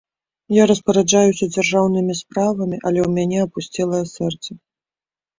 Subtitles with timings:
[0.59, 4.57] Я распараджаюся дзяржаўнымі справамі, але ў мяне апусцелае сэрца.